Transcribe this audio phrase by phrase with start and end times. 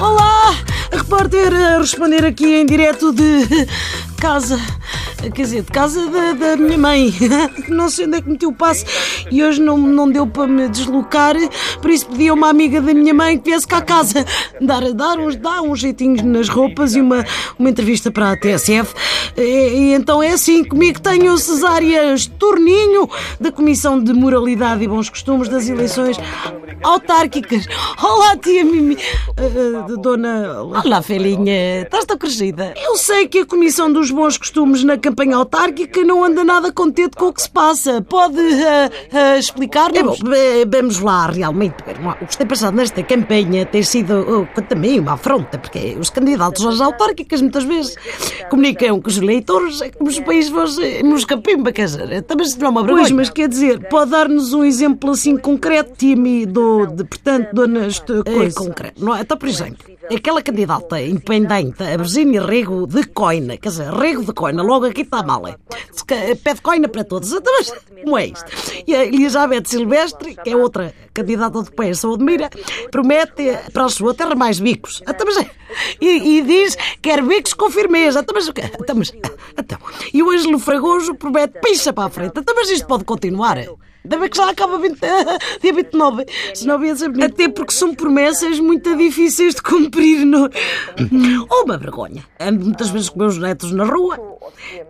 [0.00, 0.54] Olá!
[0.92, 3.66] Repórter a responder aqui em direto de
[4.20, 4.56] casa.
[5.34, 7.12] Quer dizer, de casa da, da minha mãe.
[7.68, 8.84] Não sei onde é que meti o passo
[9.30, 11.34] e hoje não, não deu para me deslocar,
[11.82, 14.24] por isso pedi a uma amiga da minha mãe que viesse cá a casa
[14.60, 17.24] dar, dar, uns, dar uns jeitinhos nas roupas e uma,
[17.58, 18.94] uma entrevista para a TSF.
[19.36, 23.08] E, e então é assim, comigo tenho Cesária Estorninho,
[23.40, 26.16] da Comissão de Moralidade e Bons Costumes das Eleições
[26.82, 27.66] Autárquicas.
[28.02, 28.96] Olá, tia Mimi.
[29.38, 30.62] Uh, uh, dona.
[30.62, 31.82] Olá, filhinha.
[31.82, 32.74] Estás tão crescida?
[32.76, 37.16] Eu sei que a Comissão dos Bons Costumes na campanha autárquica não anda nada contente
[37.16, 38.00] com o que se passa.
[38.02, 40.20] Pode uh, explicar-nos?
[40.20, 41.76] É bom, vamos lá, realmente.
[42.20, 46.80] O que tem passado nesta campanha tem sido também uma afronta, porque os candidatos às
[46.80, 47.96] autárquicas muitas vezes
[48.50, 52.58] comunicam com os eleitores como se o país fosse nos capimba, quer dizer, também se
[52.58, 53.04] não é uma vergonha.
[53.04, 57.52] Pois, mas quer dizer, pode dar-nos um exemplo assim concreto, tia Mimi, do, de, portanto,
[57.52, 58.60] dona esta coisa?
[58.60, 59.20] É concreto, não é?
[59.20, 59.78] Então, por exemplo,
[60.14, 65.02] aquela candidata independente, a Virginia Rego de Coina, quer dizer, Rego de Coina, logo aqui
[65.02, 65.56] está mal, é?
[66.42, 67.32] Pede coina para todos.
[67.32, 67.72] Então, mas
[68.02, 68.44] como é isto?
[68.86, 72.48] E a Elizabeth Silvestre, que é outra candidata do PS Saúde Mira,
[72.90, 75.02] promete para a sua terra mais bicos.
[75.06, 75.46] Então, mas,
[76.00, 78.20] e, e diz que quer bicos com firmeza.
[78.20, 79.07] Então, mas, então, mas,
[79.56, 79.78] então.
[80.12, 82.38] E o Ângelo Fragoso promete picha para a frente.
[82.38, 83.58] Então, mas isto pode continuar.
[84.08, 84.98] Ainda bem que já acaba 20,
[85.60, 87.10] dia 29, senão ia ser.
[87.22, 90.24] Até porque são promessas muito difíceis de cumprir.
[90.24, 90.48] No...
[91.50, 92.24] Oh, uma vergonha.
[92.40, 94.18] Ando muitas vezes com meus netos na rua,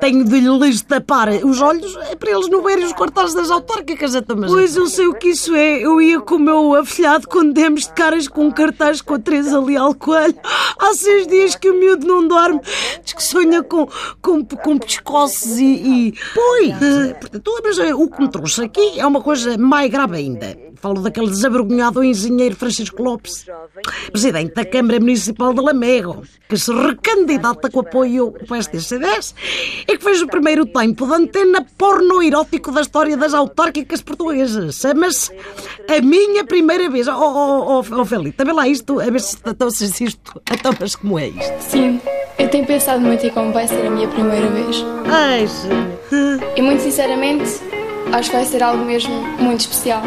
[0.00, 4.12] tenho de lhes tapar os olhos para eles não verem os cartazes das autárquicas.
[4.36, 4.50] Mas...
[4.50, 5.78] Pois eu sei o que isso é.
[5.78, 9.18] Eu ia com o meu afilhado quando demos de caras com um cartaz com a
[9.18, 10.36] Teresa Leal Coelho.
[10.78, 12.60] Há seis dias que o miúdo não dorme,
[13.02, 13.88] diz que sonha com,
[14.20, 15.64] com, com pescoços e.
[15.64, 16.14] e...
[16.34, 20.16] Pois, uh, portanto, mas uh, o que me trouxe aqui é uma coisa mais grave
[20.16, 20.65] ainda.
[20.76, 23.46] Falo daquele desavergonhado engenheiro Francisco Lopes,
[24.10, 29.34] presidente da Câmara Municipal de Lamego, que se recandidata com apoio para este CDS
[29.88, 34.76] e que fez o primeiro tempo de antena porno-erótico da história das autárquicas portuguesas.
[34.76, 35.32] Chama-se
[35.88, 37.08] A Minha Primeira Vez.
[37.08, 40.72] Oh, oh, oh, oh Felipe, também lá isto, a ver se, então, se isto, então,
[40.78, 41.60] mas como é isto?
[41.60, 42.00] Sim,
[42.38, 44.84] eu tenho pensado muito em como vai ser a minha primeira vez.
[45.06, 45.68] Ai, sim.
[46.56, 47.60] E muito sinceramente,
[48.12, 50.02] acho que vai ser algo mesmo muito especial.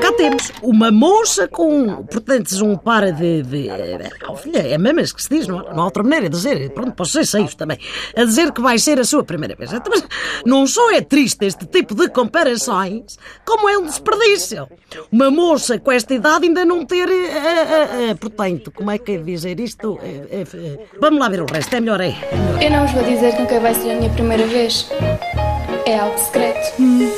[0.00, 3.42] Cá temos uma moça com, portanto, um par de.
[3.42, 3.68] de
[4.28, 6.70] oh, filha, é mamas que se diz, não, não há outra maneira de dizer.
[6.70, 7.78] Pronto, posso ser seios também.
[8.16, 9.72] A dizer que vai ser a sua primeira vez.
[9.72, 10.06] Então, mas
[10.44, 14.68] não só é triste este tipo de comparações, como é um desperdício.
[15.10, 17.08] Uma moça com esta idade ainda não ter.
[17.08, 19.98] Uh, uh, uh, portanto, como é que é dizer isto?
[21.00, 22.16] vamos lá ver o resto, é melhor aí.
[22.60, 24.88] Eu não vos vou dizer quem vai ser a minha primeira vez.
[25.86, 26.80] É algo secreto.
[26.80, 27.10] Hum.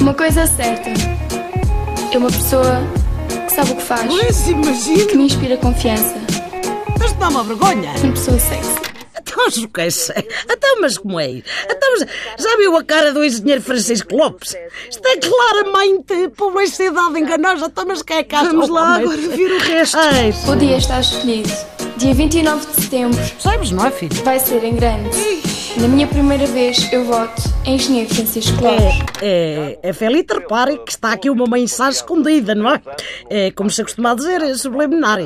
[0.00, 0.90] Uma coisa certa.
[2.12, 2.82] É uma pessoa
[3.46, 4.06] que sabe o que faz.
[4.06, 5.06] Pois, imagino.
[5.06, 6.14] Que me inspira confiança.
[6.98, 7.92] Mas dá uma vergonha.
[8.02, 8.86] Uma pessoa sexy.
[9.20, 9.88] Então, o que é
[10.50, 11.28] Então, mas como é?
[11.30, 12.06] Então,
[12.38, 14.56] já viu a cara do engenheiro Francisco Lopes?
[14.88, 17.66] Isto é claramente publicidade enganosa.
[17.66, 18.34] Então, mas quem é que?
[18.34, 19.98] Vamos lá agora ver o resto.
[19.98, 21.50] Ai, o dia está escolhido.
[21.98, 23.24] Dia 29 de setembro.
[23.38, 24.14] Sabes, não é, filho?
[24.22, 25.08] Vai ser em grande.
[25.80, 29.22] Na minha primeira vez, eu voto em Engenheiro Francisco Lopes.
[29.22, 32.80] É, é, é Felipe, repare que está aqui uma mensagem escondida, não é?
[33.30, 35.20] É, como se costuma dizer, é subliminar.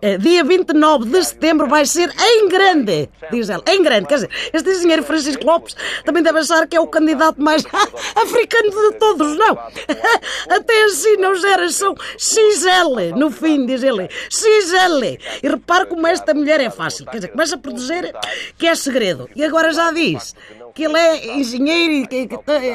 [0.00, 3.62] É, dia 29 de setembro vai ser em grande, diz ela.
[3.68, 7.40] Em grande, quer dizer, este engenheiro Francisco Lopes também deve achar que é o candidato
[7.40, 7.64] mais
[8.16, 9.58] africano de todos, não?
[10.48, 14.08] Até assim não geração XL, no fim, diz ele.
[14.28, 15.18] XL.
[15.42, 18.12] E repare como esta mulher é fácil, quer dizer, começa a produzir
[18.58, 19.28] que é segredo.
[19.34, 20.34] E agora já diz
[20.74, 22.28] que ele é engenheiro e que.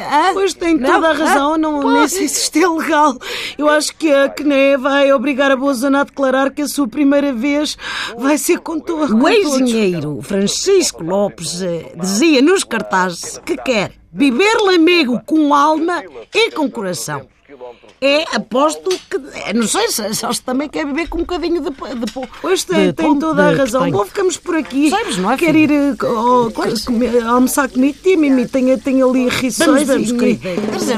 [0.09, 0.31] Ah?
[0.33, 3.17] Pois tem toda a razão, não, nem sei se isto é legal.
[3.57, 7.33] Eu acho que a CNE vai obrigar a Bozana a declarar que a sua primeira
[7.33, 7.77] vez
[8.17, 13.93] vai ser com, to com O engenheiro Francisco Lopes eh, dizia nos cartazes que quer
[14.11, 16.03] viver lamego com alma
[16.33, 17.27] e com coração
[17.99, 19.17] é, aposto que.
[19.45, 21.69] É, não sei se, se também quer viver com um bocadinho de.
[21.69, 23.89] de pois tem, de, tem toda a razão.
[23.89, 24.89] Bom, ficamos por aqui.
[24.89, 25.37] Sabes, não é?
[25.37, 25.71] Quer ir
[26.03, 26.51] oh,
[26.85, 27.97] comer, almoçar comigo?
[28.01, 29.87] Tia Mimi, tem, tem ali rissóis.
[29.87, 30.61] Vamos, vamos, querida.
[30.61, 30.97] Quer dizer,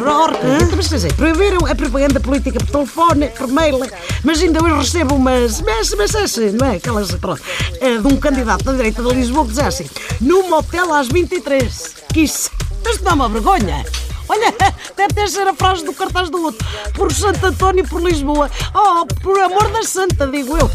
[0.76, 3.80] mas quer dizer, proibiram a propaganda política por telefone, por mail,
[4.24, 5.62] mas ainda hoje recebo umas.
[5.62, 6.76] Mas, mas assim, não é?
[6.76, 7.12] Aquelas.
[7.16, 7.42] Pronto,
[7.80, 9.86] é, de um candidato da direita de Lisboa que diz assim:
[10.20, 11.96] num motel às 23.
[12.14, 12.52] Que isso.
[12.86, 13.86] Isto dá uma vergonha.
[14.30, 14.54] Olha,
[14.96, 16.66] deve ter ser a frase do cartaz do outro.
[16.94, 18.50] Por Santo António, por Lisboa.
[18.74, 20.70] Oh, por amor da santa, digo eu.